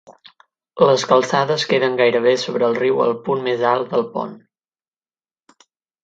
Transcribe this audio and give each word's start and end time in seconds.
Les 0.89 1.03
calçades 1.09 1.65
queden 1.73 1.97
gairebé 1.99 2.33
sobre 2.43 2.65
el 2.67 2.77
riu 2.79 3.03
al 3.03 3.13
punt 3.27 3.43
més 3.49 3.61
alt 3.73 3.93
del 3.95 4.07
pont. 4.15 4.33